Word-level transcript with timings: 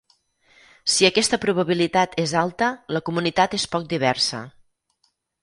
Si 0.93 1.07
aquesta 1.09 1.37
probabilitat 1.43 2.17
és 2.23 2.33
alta, 2.41 2.71
la 2.97 3.03
comunitat 3.11 3.55
és 3.59 3.67
poc 3.77 3.87
diversa. 3.93 4.43